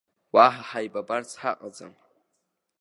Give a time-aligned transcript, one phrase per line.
[0.33, 1.93] Уаҳа ҳаибабарц ҳаҟаӡам.